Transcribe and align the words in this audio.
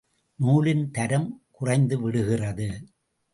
நூலின் 0.39 0.91
தரம் 0.91 1.27
குறைந்துவிடுகிறது. 1.61 2.67